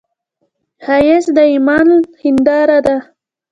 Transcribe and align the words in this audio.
ښایست 0.83 1.29
د 1.35 1.37
ایمان 1.51 1.87
هنداره 2.21 2.79
ده 2.85 2.97